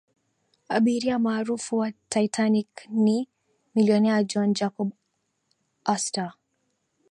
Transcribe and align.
abiria 0.75 1.19
maarufu 1.19 1.77
wa 1.77 1.91
titanic 2.09 2.89
ni 2.89 3.29
milionea 3.75 4.23
john 4.23 4.53
jacob 4.53 4.93
astor 5.85 6.33